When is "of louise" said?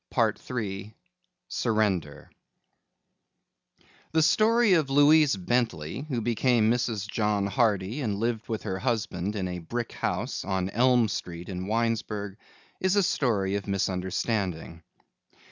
4.73-5.35